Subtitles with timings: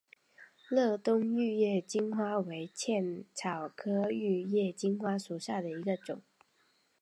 [0.67, 6.23] 乐东玉叶金花为茜草科玉叶金花属下的一个种。